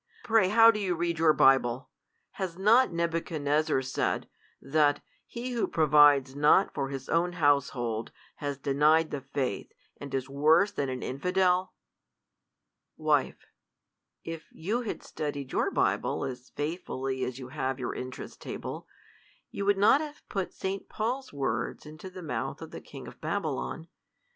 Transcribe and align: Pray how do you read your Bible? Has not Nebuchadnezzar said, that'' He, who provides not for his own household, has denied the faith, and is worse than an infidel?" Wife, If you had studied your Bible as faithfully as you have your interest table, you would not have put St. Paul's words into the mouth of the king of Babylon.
Pray 0.23 0.49
how 0.49 0.71
do 0.71 0.79
you 0.79 0.95
read 0.95 1.19
your 1.19 1.31
Bible? 1.31 1.91
Has 2.31 2.57
not 2.57 2.91
Nebuchadnezzar 2.91 3.83
said, 3.83 4.27
that'' 4.59 4.99
He, 5.27 5.51
who 5.51 5.67
provides 5.67 6.35
not 6.35 6.73
for 6.73 6.89
his 6.89 7.07
own 7.07 7.33
household, 7.33 8.11
has 8.37 8.57
denied 8.57 9.11
the 9.11 9.21
faith, 9.21 9.71
and 9.97 10.11
is 10.15 10.27
worse 10.27 10.71
than 10.71 10.89
an 10.89 11.03
infidel?" 11.03 11.75
Wife, 13.11 13.45
If 14.23 14.51
you 14.51 14.81
had 14.81 15.03
studied 15.03 15.51
your 15.51 15.69
Bible 15.69 16.23
as 16.25 16.49
faithfully 16.49 17.23
as 17.23 17.37
you 17.37 17.49
have 17.49 17.77
your 17.77 17.93
interest 17.93 18.41
table, 18.41 18.87
you 19.51 19.65
would 19.65 19.77
not 19.77 20.01
have 20.01 20.27
put 20.29 20.51
St. 20.51 20.89
Paul's 20.89 21.31
words 21.31 21.85
into 21.85 22.09
the 22.09 22.23
mouth 22.23 22.59
of 22.63 22.71
the 22.71 22.81
king 22.81 23.07
of 23.07 23.21
Babylon. 23.21 23.87